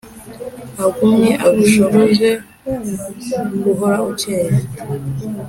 [0.85, 2.29] agumye agushoboze
[3.63, 4.53] guhora ukeye